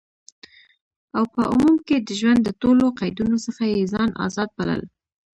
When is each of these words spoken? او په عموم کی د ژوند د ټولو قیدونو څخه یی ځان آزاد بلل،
او 1.17 1.23
په 1.33 1.41
عموم 1.51 1.75
کی 1.87 1.95
د 2.01 2.09
ژوند 2.19 2.39
د 2.43 2.49
ټولو 2.61 2.83
قیدونو 2.99 3.35
څخه 3.45 3.63
یی 3.73 3.81
ځان 3.93 4.09
آزاد 4.25 4.49
بلل، 4.57 4.81